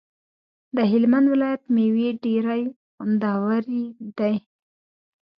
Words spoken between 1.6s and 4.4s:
ميوی ډيری خوندوری دی